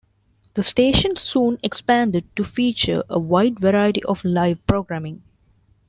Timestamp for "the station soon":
0.55-1.59